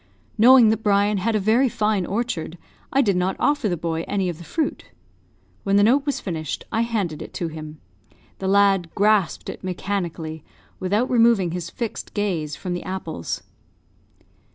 Knowing 0.35 0.69
that 0.69 0.81
Brian 0.81 1.19
had 1.19 1.35
a 1.35 1.39
very 1.39 1.69
fine 1.69 2.07
orchard, 2.07 2.57
I 2.91 3.03
did 3.03 3.15
not 3.15 3.35
offer 3.37 3.69
the 3.69 3.77
boy 3.77 4.03
any 4.07 4.29
of 4.29 4.39
the 4.39 4.43
fruit. 4.43 4.85
When 5.63 5.75
the 5.75 5.83
note 5.83 6.07
was 6.07 6.19
finished, 6.19 6.63
I 6.71 6.81
handed 6.81 7.21
it 7.21 7.35
to 7.35 7.49
him. 7.49 7.79
The 8.39 8.47
lad 8.47 8.89
grasped 8.95 9.47
it 9.47 9.63
mechanically, 9.63 10.43
without 10.79 11.07
removing 11.11 11.51
his 11.51 11.69
fixed 11.69 12.15
gaze 12.15 12.55
from 12.55 12.73
the 12.73 12.81
apples. 12.81 13.43